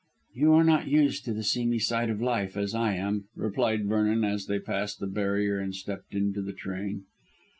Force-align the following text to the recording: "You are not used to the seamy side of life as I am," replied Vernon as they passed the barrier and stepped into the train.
"You 0.33 0.53
are 0.53 0.63
not 0.63 0.87
used 0.87 1.25
to 1.25 1.31
the 1.35 1.43
seamy 1.43 1.77
side 1.77 2.09
of 2.09 2.23
life 2.23 2.57
as 2.57 2.73
I 2.73 2.95
am," 2.95 3.25
replied 3.35 3.85
Vernon 3.85 4.23
as 4.23 4.47
they 4.47 4.57
passed 4.57 4.99
the 4.99 5.05
barrier 5.05 5.59
and 5.59 5.75
stepped 5.75 6.15
into 6.15 6.41
the 6.41 6.53
train. 6.53 7.03